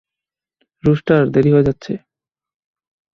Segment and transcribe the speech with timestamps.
[0.83, 1.93] Rooster, দেরি হয়ে যাচ্ছে!